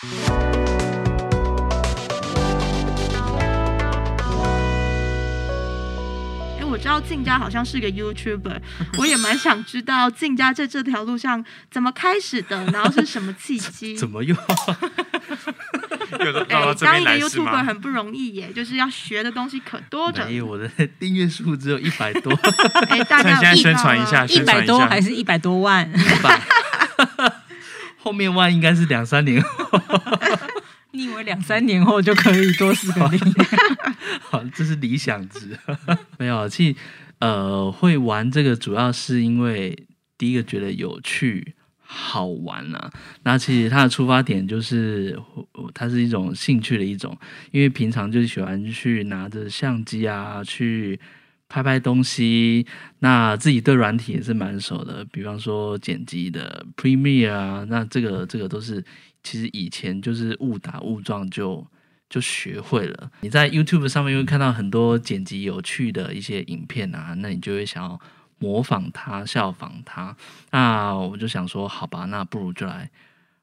[0.00, 0.06] 哎，
[6.64, 8.60] 我知道静家好像是个 YouTuber，
[8.98, 13.96] 我也蛮想知道静家在这条路上怎么开始的，然后是什么契机？
[13.98, 14.36] 怎么又？
[16.48, 20.22] 哎，当一个 YouTuber 很不容易耶，就是要学的东西可多着。
[20.22, 22.32] 哎，我的订阅数只有一百多。
[22.88, 25.90] 哎，大家现在宣传一下，一百多还是一百多万？
[27.98, 29.80] 后面万应该是两三年后。
[30.92, 33.20] 你以为两三年后就可以多四个零？
[34.30, 35.58] 好，这是理想值。
[36.18, 36.76] 没有，其实
[37.18, 39.86] 呃，会玩这个主要是因为
[40.16, 41.54] 第一个觉得有趣。
[41.90, 42.90] 好玩啊！
[43.22, 45.18] 那其实它的出发点就是，
[45.72, 47.16] 它是一种兴趣的一种，
[47.50, 51.00] 因为平常就喜欢去拿着相机啊，去
[51.48, 52.66] 拍拍东西。
[52.98, 58.84] 那自己对软体也是蛮熟的，比方说剪辑的 Premiere 啊，那这个这个都是
[59.22, 61.66] 其实以前就是误打误撞就
[62.08, 63.10] 就学会了。
[63.20, 68.00] 你在 YouTube 上面会看到很多剪辑有趣的一些影片啊，那你就会想要。
[68.40, 70.16] 模仿他，效仿他，
[70.52, 72.88] 那我就想说，好吧，那不如就来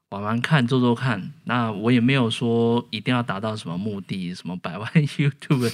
[0.10, 1.32] 玩玩看，做做看。
[1.46, 5.72] 那我也没有说一定要达到什么目的，什么百万 YouTube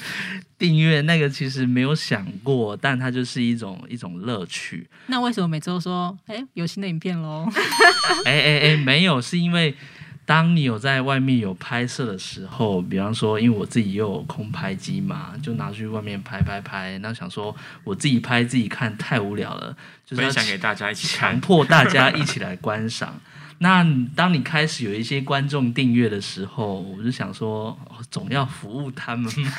[0.58, 4.88] 订阅，那个其实没有想过，但它就是一种一种乐趣。
[5.08, 7.48] 那为什么每周说，哎，有新的影片喽？
[8.26, 9.76] 哎哎哎，没有，是因为。
[10.24, 16.98] 当你有在外面有拍摄的时候，比方说，因为我自己又有空拍机嘛，就拿去外面拍拍拍。
[17.00, 23.20] 那想说我自己拍自己看太无聊了，就是分享给大家一起，强迫大家一起来观赏。
[23.64, 27.78] 那当你开始有一些观众订阅的时候，我就想说，
[28.10, 29.52] 总要服务他们嘛，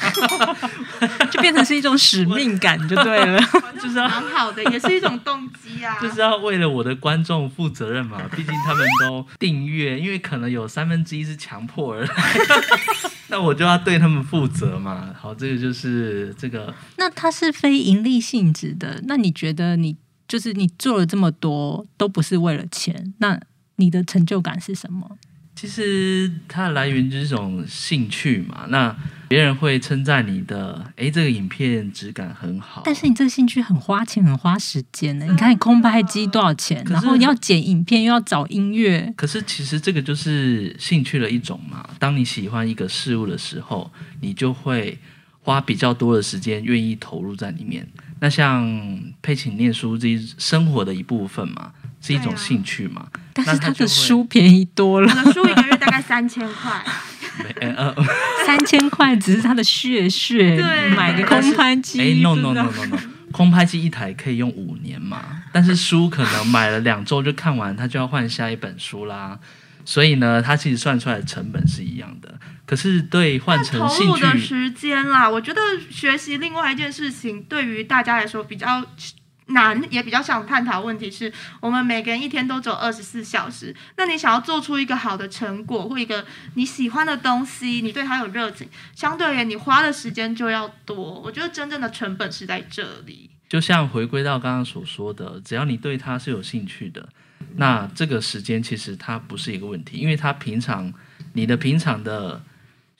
[1.30, 3.40] 就变成是一种使命感，就对了，
[3.80, 8.20] 就 是蛮好的，也是一种动机啊， 就是要为了我的观众负责任嘛。
[8.34, 12.34] 毕竟他们都订阅，因为可能有三分之一是强迫而来，
[13.28, 15.14] 那我就要对他们负责嘛。
[15.16, 16.74] 好，这个就是这个。
[16.96, 19.96] 那它是非盈利性质的，那你觉得你
[20.26, 23.38] 就是你做了这么多，都不是为了钱，那？
[23.82, 25.18] 你的成就感是什么？
[25.54, 28.64] 其实它的来源就是一种兴趣嘛。
[28.70, 28.96] 那
[29.28, 32.82] 别人会称赞你的，哎，这个影片质感很好。
[32.84, 35.26] 但是你这个兴趣很花钱，很花时间呢。
[35.26, 36.82] 你看，你空拍机多少钱？
[36.88, 39.12] 然后你要剪影片，又要找音乐。
[39.14, 41.86] 可是其实这个就是兴趣的一种嘛。
[41.98, 44.98] 当你喜欢一个事物的时候，你就会
[45.42, 47.86] 花比较多的时间，愿意投入在里面。
[48.20, 48.66] 那像
[49.20, 51.72] 佩琴念书这一生活的一部分嘛。
[52.02, 53.06] 是一种兴趣嘛？
[53.32, 55.08] 但是他的书便宜多了。
[55.08, 56.84] 我的书一个月大概三千块。
[58.44, 60.56] 三千块只是他的血血。
[60.56, 62.00] 对，买个空拍机。
[62.00, 62.98] 哎，no no no no no，
[63.30, 65.42] 空拍机一台可以用五年嘛？
[65.52, 69.38] 但是书可能买了两周就看完，他就要换下一本书啦。
[69.84, 72.34] 所以呢，他其实算出来的成本是一样的。
[72.66, 75.60] 可是对换成兴趣投入的时间啦，我觉得
[75.90, 78.84] 学习另外一件事情对于大家来说比较。
[79.46, 91.20] 难也比较想探讨问题是我们每个人一天都走二十四小时，那你想要做出一个好的成果或一个你喜欢的东西，你对它有热情，相对而言你花的时间就要多。
[91.20, 93.28] 我觉得真正的成本是在这里。
[93.48, 97.08] 就像回归到刚刚所说的，只要你对它是有兴趣的，
[97.56, 100.92] 那这个时间其实它不是一个问题，因为它平常
[101.32, 102.42] 你的平常的。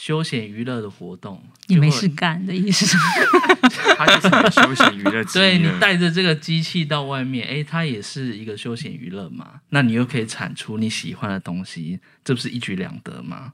[0.05, 2.99] 休闲娱乐的活动，你没事干的意思？
[3.97, 5.23] 他就是休闲娱乐。
[5.27, 9.61] 对，你带着这个机器到外面，哎，它也是一个休闲娱乐嘛。
[9.69, 13.53] 那你又可以产出你喜欢的东西，这不是一举两得吗？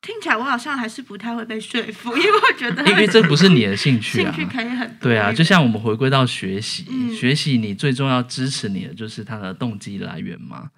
[0.00, 4.32] 听起来我好像还是不太会被说服， 因为我觉得， 因为这不是你的兴趣啊。
[4.32, 4.96] 兴趣可以很。
[5.00, 10.70] 对啊，就像我们回归到学习，嗯、学习你最重要支持你的就是它的动机来源嘛。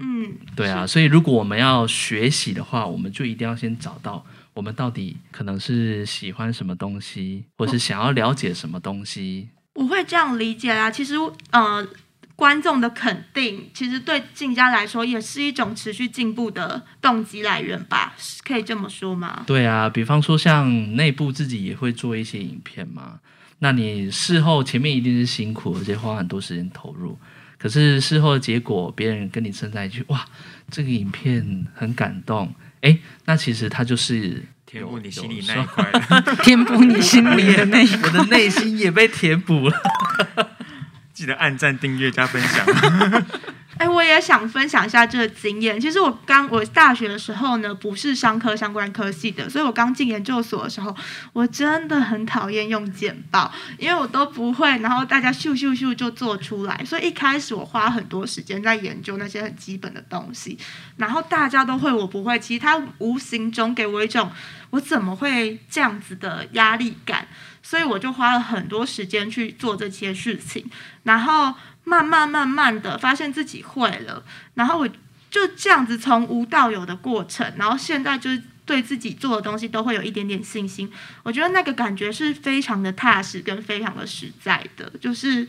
[0.00, 4.24] 嗯，对啊，所以如果我们要学习的话，我们就一定要先找到
[4.54, 9.48] 我们到底可能是喜欢什么东西，或是想要了解什么东西。
[9.74, 11.14] 我会这样理解啊，其实，
[11.52, 11.86] 呃，
[12.34, 18.14] 观众的肯定，其实对静家来说也是一种持续进步的动机来源吧？
[18.44, 19.44] 可以这么说吗？
[19.46, 23.20] 对啊，比方说像内部自己也会做一些影片嘛，
[23.60, 27.18] 那你事后前面一定是辛苦，而且花很多时间投入。
[27.60, 30.24] 可是事后的结果，别人跟你称赞一句：“哇，
[30.70, 35.92] 这个影片很感动。”哎，那其实它就是填补你心里那一块，
[36.42, 39.82] 填补你心里的那一块，我的内心也被填补了。
[41.12, 42.66] 记得按赞、订阅、加分享。
[43.80, 45.80] 哎，我也想分享一下这个经验。
[45.80, 50.94] 其实我刚我大学的时候呢，不是商科相关科系的，所以我刚进研究所的时候，
[51.32, 60.58] 我真的很讨厌用简报，因为我都不会，然后大家咻咻咻就做出来，所以一开始我花很多时间在研究那些很基本的东西，
[60.98, 64.30] 然后大家都会，我不会，其实它无形中给我一种
[64.68, 67.26] 我怎么会这样子的压力感，
[67.62, 70.70] 所以我就花了很多时间去做这些事情，
[71.04, 71.54] 然后。
[71.90, 74.22] 慢慢慢慢的发现自己会了，
[74.54, 74.86] 然后我
[75.28, 80.88] 就这样子从无到有的过程，然后现在就是对自己做的东西都会有一点点信心。
[81.24, 84.92] 我觉得那个感觉是非常的踏实跟非常的实在的。
[85.00, 85.48] 就是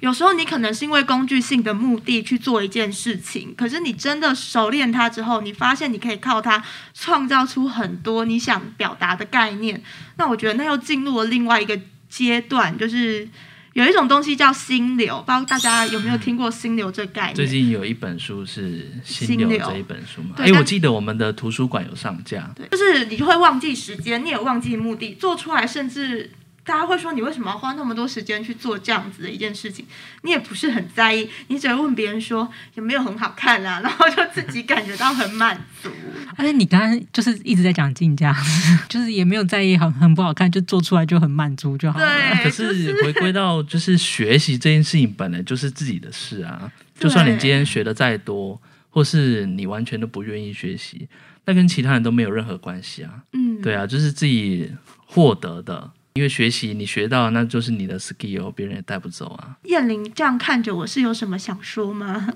[0.00, 6.60] 有时候你可能是因为工具性的目的去做一件事情，可是你真的熟练它之后，你发现你可以靠它
[6.92, 9.80] 创造出很多你想表达的概念。
[10.16, 13.28] 那我觉得那又进入了另外一个阶段，就是。
[13.76, 17.34] 有一种东西叫心流，不知道大家有没有听过心流这个概念？
[17.34, 20.34] 最近有一本书是心流这一本书嘛？
[20.38, 22.50] 哎，我记得我们的图书馆有上架。
[22.56, 26.30] 对，就是你就会忘记时间，你也忘记目的，做出来甚至。
[26.66, 29.86] 大家会说，你为什么要花那么多时间去做这样子的一件事情？
[30.22, 35.88] 你也不是很在意，你只会问别人说有没有很好看啊， 然后就自己感觉到很满足。
[36.36, 38.36] 而且你刚刚就是一直在讲竞价，
[38.90, 42.06] 就是也没有在意很很不好看，就做出来就很满足就好了。
[42.06, 48.60] 对， 可是回归到就是学习这件事情本来就是自己的事啊，就算你今天学的再多，
[48.90, 51.08] 或是你完全都不愿意学习，
[51.44, 53.22] 那跟其他人都没有任何关系啊。
[53.32, 54.72] 嗯，对啊，就是自己
[55.06, 55.92] 获得的。
[56.16, 59.56] 因为学习，你学到那就是你的 skill，别人也带不走啊。
[59.64, 62.26] 燕玲这样看着我是有什么想说吗？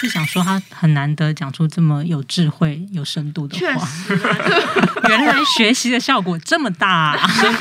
[0.00, 3.58] 是想说他很难得讲出这么有智慧、有深度的话。
[3.58, 4.36] 确实啊，
[5.08, 7.26] 原来学习的效果这么大啊。
[7.26, 7.54] 身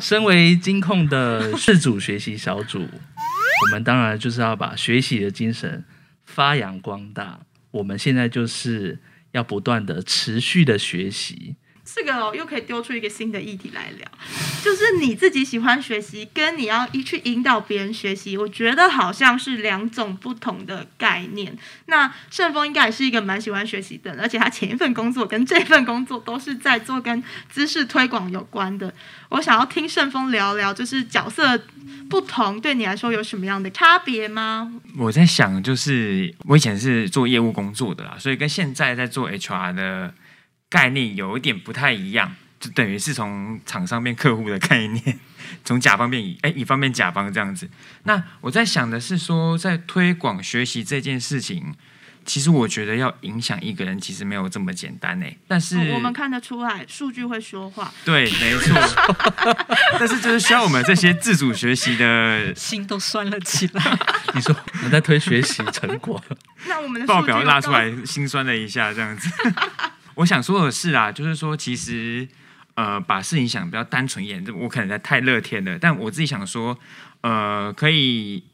[0.00, 5.84] 身为金控的自主学习小组，我们当然就是要把学习的精神
[6.24, 7.40] 发扬光大。
[7.72, 8.98] 我们现在就是
[9.32, 11.56] 要不断的持续的学习。
[11.94, 14.08] 这个哦，又可以丢出一个新的议题来聊，
[14.62, 21.54] 就是你自己喜欢学习，跟你要一去引导别人学习，我觉得好像是两种不同的概念。
[21.86, 27.22] 那圣峰应该也是一个蛮喜欢学习的，而且他前一份工作跟这份工作都是在做跟
[27.52, 28.94] 知识推广有关的。
[29.28, 31.60] 我想要听圣峰聊聊，就是角色
[32.08, 34.72] 不同对你来说有什么样的差别吗？
[34.96, 40.14] 我在想，就是我以前是做业务工作的啦，所以跟现在在做 HR 的。
[40.70, 45.18] 概念有一点不太一样，就等于是从厂商变客户的概念，
[45.64, 47.68] 从甲方变乙，哎，乙方变甲方这样子。
[48.04, 51.74] 那我在想的是说，在推广学习这件事情，
[52.24, 55.26] 其实我觉得要影响一个人，其实没有这么简单呢。
[55.48, 57.92] 但是、哦、我们看得出来，数据会说话。
[58.04, 58.80] 对， 没错。
[59.98, 63.98] 但是就是需要我们这些自主学习的心都酸了起来。
[64.34, 66.22] 你说我在推学习成果，
[66.68, 69.28] 那我们的报表拉出来，心酸了一下，这样子。
[70.20, 72.28] 我想说的是啊，就是说，其实，
[72.74, 75.78] 呃，把事情想比较单纯一点，我可能在太乐天了。
[75.78, 76.78] 但我自己想说，
[77.22, 78.44] 呃，可以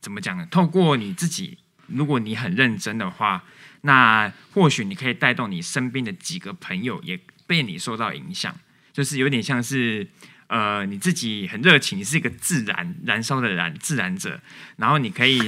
[0.00, 0.46] 怎么讲呢？
[0.52, 1.58] 透过你自己，
[1.88, 3.42] 如果你很认真的话，
[3.80, 8.54] 那或许你可以带动你身边的几个朋友也被你受到影响，
[8.92, 10.06] 就是有点像是，
[10.46, 14.40] 呃，你自己很热情，你是一个自然燃烧的燃自然者，
[14.76, 15.42] 然后你可以。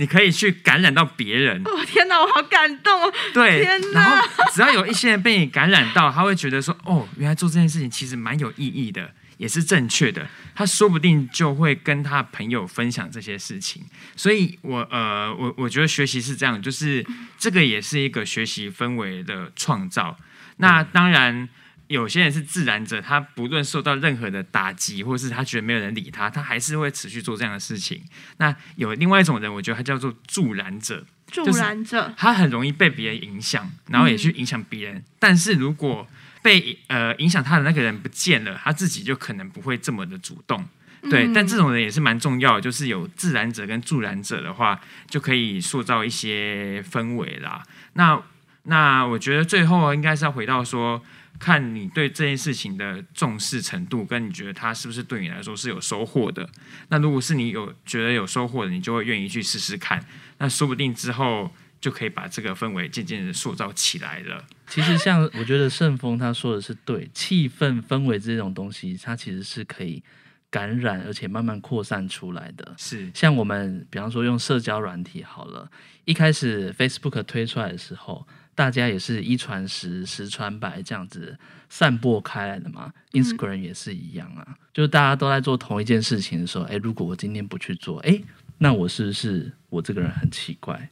[0.00, 1.62] 你可以去感染到别人。
[1.66, 3.12] 哦天哪，我好感动哦！
[3.34, 10.26] 对，天哪，然后只要有一些人被你感染到，他会觉得说：“哦，原来做这件事情其实蛮有意义的，也是正确的。”
[10.56, 13.84] 他说不定就会跟他朋友分享这些事情。
[14.16, 17.04] 所以我，我呃，我我觉得学习是这样，就是
[17.38, 20.16] 这个也是一个学习氛围的创造。
[20.56, 21.46] 那当然。
[21.90, 28.00] 有些人是自然者，他不论受到任何的打击，或是他觉得没有人理他，他还是会持续做这样的事情。
[28.36, 34.98] 那有另外一种人，我觉得他叫做助燃者，助燃者，他很容易被别人影响，然后也去影响别人。
[34.98, 36.06] 嗯、但是如果
[36.42, 40.64] 被呃影响他的那个人不见了，他自己就可能不会这么的主动。
[41.10, 47.64] 对，嗯、但这种人也是蛮重要的，就是有自然者跟助燃者的话，就可以塑造一些氛围啦。
[47.94, 48.22] 那
[48.62, 51.02] 那我觉得最后应该是要回到说。
[51.40, 56.46] 看你对这件事情的重视程度，跟你觉得它是不是对你来说是有收获的。
[56.90, 60.04] 那如果是你有觉得有收获的，你就会愿意去试试看。
[60.36, 64.44] 那说不定之后就可以把这个氛围渐渐的塑造起来了。
[64.68, 70.02] 其实像我觉得盛峰他说的是对，气氛氛围这种东西，它其实是可以
[70.50, 72.74] 感染，而且慢慢扩散出来的。
[72.76, 75.70] 是像我们比方说用社交软体好了，
[76.04, 78.28] 一开始 Facebook 推出来的时候。
[78.54, 81.38] 大家也是一传十，十传百这样子
[81.68, 82.92] 散播开来的嘛。
[83.12, 88.20] Instagram 也是一样啊，嗯、就是大家都在做同一件事情的时候，哎，如果我今天不去做，哎，
[88.58, 90.90] 那我是不是我这个人很奇怪？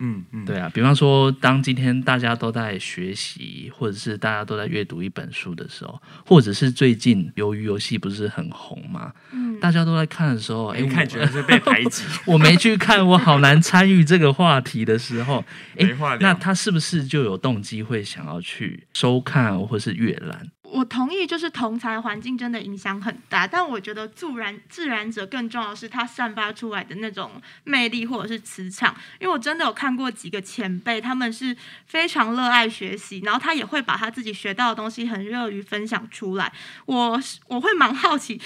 [0.00, 9.12] 嗯嗯，对啊，比方说，当今天大家都在学习，或者是大家都在阅读一本书的时候，或者是最近由于游戏不是很红嘛？
[9.32, 15.44] 嗯，大家都在看的时候，哎，看觉得是被排挤， 我没去看，我好难参与这个话题的时候，
[15.76, 15.86] 哎，
[16.20, 20.46] 那他是不是就有动机会想要去收看或是阅览？
[20.70, 28.94] 我同意，就是同才环境真的影响很大，但我觉得助然自然者更重要的是他散发出来的那种魅力或者是磁场。
[29.18, 36.52] 因为我真的有看过几个前辈，他们是非常热爱学习，然后他也会把他自己学到的东西很热于分享出来。
[36.86, 38.40] 我我会蛮好奇。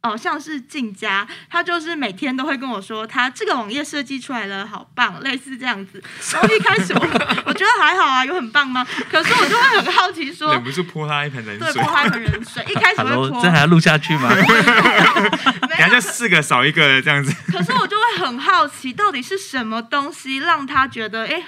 [0.00, 6.02] 哦，像是静佳，他就是每天都会跟我说，他这个网页设计出来了，好棒，类似这样子。
[6.32, 7.00] 然后一开始我
[7.46, 8.86] 我觉得还好啊，有很棒吗？
[9.10, 12.64] 可是我就会很好奇说，忍不住泼他一盆冷水，对，泼他一盆冷水。
[12.68, 14.30] 一开始会泼，这还要录下去吗？
[15.68, 17.34] 等下就四个少一个的这样子。
[17.52, 21.42] 可是我就会很好奇，到底是什么东西让他觉得，哎。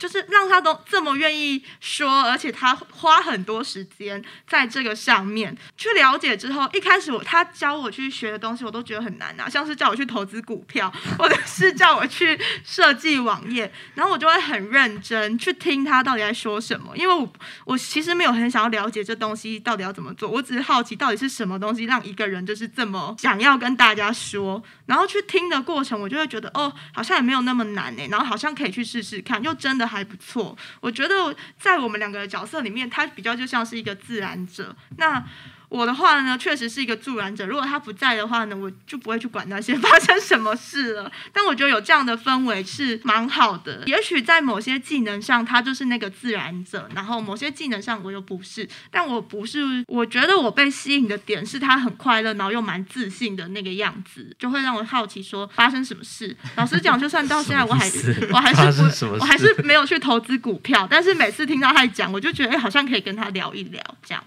[0.00, 17.30] 就是让他都这么愿意说，而且他花很多时间在这个上面去了解之后，一开始我他教我去学的东西，我都觉得很难啊，像是叫我去投资股票， 或者是叫我去设计网页，然后我就会很认真去听他到底在说什么，因为我
[17.66, 29.89] 我其实没有很想要了解这东西到底要怎么做，我只是好奇到底是什么东西让一个人就是这么想要跟大家说，然后去听的过程，我就会觉得哦，好像也没有那么难诶，然后好像可以去试试看，又真的。
[29.90, 34.74] 还不错，我觉得在我们两个角色里面，他比较就像是一个自然者。
[34.96, 35.24] 那
[35.70, 37.46] 我的话呢，确实是一个助燃者。
[37.46, 41.10] 如果他不在的话呢，我就不会去管那些发生什么事了。
[41.32, 43.84] 但我觉得有这样的氛围是蛮好的。
[43.86, 48.68] 也许在某些技能上，他就是那个自然者，然后某些技能上我又不是。
[48.90, 56.36] 但我不是，我觉得我被吸引的点是他很快乐，然后又蛮自信的那个样子，就会让我好奇说发生什么事。
[56.56, 57.86] 老实讲，就算到现在我还
[58.32, 64.24] 我还是不我还是没有去投资股票，但是每次听到他讲，我就觉得哎，好像可以跟他聊一聊这样。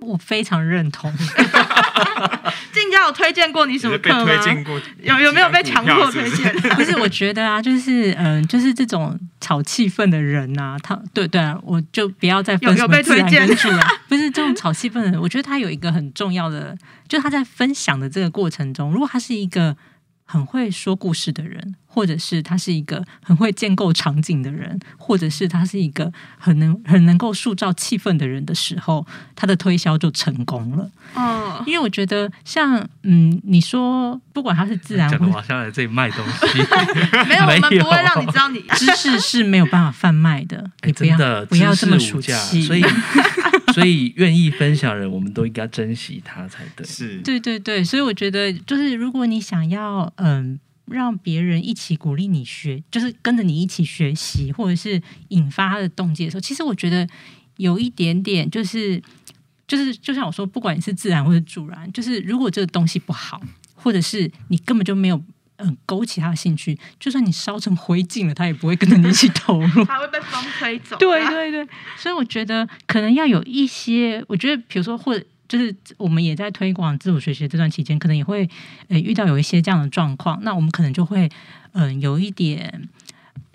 [0.00, 1.12] 我非常认同。
[2.72, 4.24] 静佳有推荐过你什么课吗？
[4.24, 6.52] 推荐过有有没有被强迫推 荐？
[6.76, 13.80] 不是，我觉得啊，就是嗯、呃，就是这种炒气氛的人呐、啊，他对对啊，我就不要再分什么自然跟助燃。
[14.08, 16.76] 不是这种炒气氛的人，我觉得他有一个很重要的，
[17.08, 19.76] 就是他在分享的这个过程中，如果他是一个。
[20.28, 29.06] 很会说故事的人，或者是他是一个很会建构场景的人，或者是他是一个很能很能够塑造气氛的人的时候，
[29.36, 30.90] 他的推销就成功了。
[31.14, 36.58] 哦，因为我觉得像嗯，你说不管他是自然，讲的好像来这里卖东西
[37.28, 40.68] 没有，我们不会让你知道你知识是没有办法贩卖的。
[40.84, 42.84] 你不要真的不要这么俗气，所以。
[43.76, 46.86] 所以，愿意分享人，我们都应该珍惜他才对。
[46.86, 47.84] 是，对对对。
[47.84, 57.06] 所以，我觉得，就是如果你想要，嗯，让别人一起鼓励你学，就是跟着你一起学习，或者是引发他的动机的时候，其实我觉得
[57.56, 59.02] 有一点点，就是，
[59.66, 63.40] 就是，就像我说，不管你是自然或者助燃，就是如果这个东西不好，
[63.74, 65.22] 或者是你根本就没有。
[65.58, 69.84] 嗯，勾起他的兴趣，就算你烧成灰烬了，他也不会跟着你一起投入。
[69.86, 70.96] 他会被风吹走。
[71.00, 78.48] 对对对，所以我觉得可能要有一些，我觉得比如说，或者就是我们也在推广自主学习这段期间，可能也会
[78.88, 81.28] 呃遇到有一些这样的状况，那我们可能就会
[81.72, 82.85] 嗯、呃、有一点。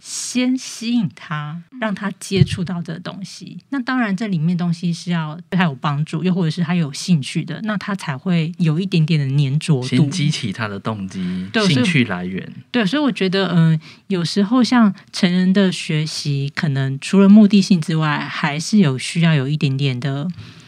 [0.03, 3.59] 先吸引他，让他接触到这个东西。
[3.69, 12.51] 那当然，这里面东西是要对他有帮助，又或者是他有兴趣的，那他才会有一点点的粘着度，先激起他的动机、兴趣来源。
[12.71, 20.27] 对，所以我觉得，嗯、呃，有时候像成人的学习，可能除了目的性之外，还是有需要有一点点的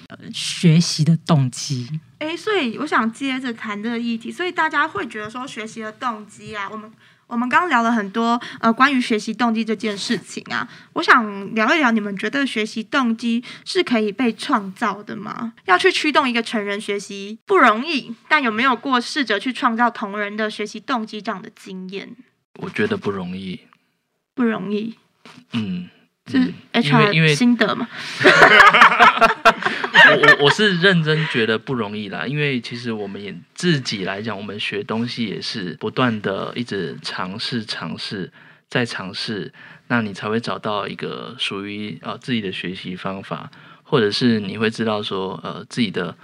[0.10, 2.00] 呃学习的动机。
[2.20, 6.92] 诶，所以我想接着谈这个议题，所以大家会觉得说，学习的动机啊，我们。
[7.34, 15.54] 我们刚刚聊了很多呃关于学习动机这件事情啊，我想聊一聊，你们觉得学习动机是可以被创造的吗？
[15.66, 22.16] 要去驱动一个成人学习不容易，但有没有过试着去创造同人的学习动机这样的经验？
[22.60, 23.62] 我觉得不容易，
[24.36, 24.96] 不容易。
[25.54, 25.90] 嗯。
[26.28, 27.88] 是 HR 心得嘛？
[30.06, 38.32] 我我我是认真觉得不容易啦，因为其实我们也自己来讲，我们学东西也是不断的一直尝试、尝试
[38.70, 39.54] 再尝试，
[39.88, 43.52] 那你才会找到一个属于呃自己的学习方法，
[43.84, 46.16] 或者是你会知道说呃自己的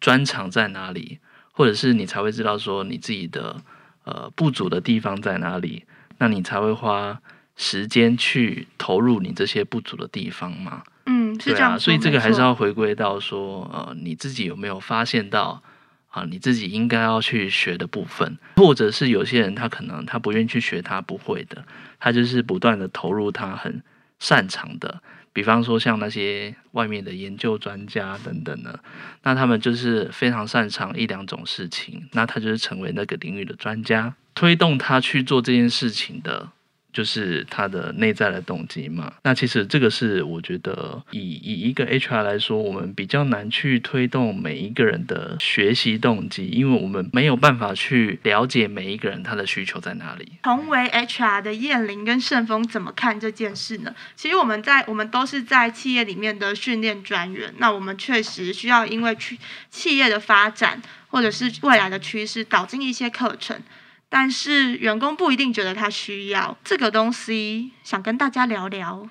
[0.00, 1.18] 专长在哪里，
[1.52, 3.56] 或者是你才会知道说你自己的
[4.04, 5.84] 呃不足的地方在哪里，
[6.18, 7.20] 那你才会花。
[7.60, 10.84] 时间去投入你这些不足的地方吗？
[11.06, 11.78] 嗯，是这样。
[11.78, 15.60] 所以这个还是要回归到说，呃，你自己有没有发现到，
[16.10, 21.64] 啊，你自己应该要去学的部分，或者是有些人他可能他不愿意去学他不会的，
[21.98, 23.82] 他就是不断的投入他很
[24.20, 28.78] 擅长的，比方说像那些外面的研究专家等等的，
[29.24, 36.50] 那他们就是非常擅长一两种事情，那他就是成为那个领域的专家，推动他去做这件事情的。
[36.92, 39.12] 就是他的内在的动机嘛。
[39.22, 50.32] 那其实这个是我觉得以以一个 HR 来说，我们比较难去推动每一个人的学习动机，因为我们没有办法去了解每一个人他的需求在哪里。
[50.42, 53.94] 同为 HR 的燕玲跟盛峰怎么看这件事呢？
[54.16, 59.38] 其实我们在我们都是在企业里面的训练专员，那我们确实需要因为去
[59.70, 63.60] 企业的发展或者是未来的趋势导进一些课程。
[64.08, 69.08] 但是员工不一定觉得他需要这个东西，想跟大家聊聊。